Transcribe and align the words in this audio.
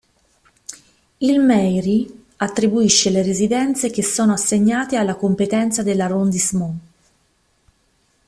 Il 1.19 1.41
Mairie 1.43 2.11
attribuisce 2.39 3.11
le 3.11 3.21
residenze 3.21 3.91
che 3.91 4.01
sono 4.01 4.33
assegnate 4.33 4.95
alla 4.95 5.13
competenza 5.13 5.83
dell'arrondissement. 5.83 6.73